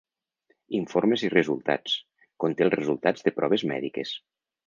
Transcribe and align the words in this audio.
“Informes 0.77 1.25
i 1.27 1.29
resultats” 1.33 1.93
conté 2.45 2.67
els 2.67 2.75
resultats 2.79 3.27
de 3.27 3.35
proves 3.41 3.67
mèdiques. 3.73 4.17